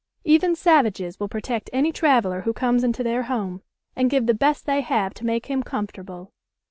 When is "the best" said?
4.25-4.65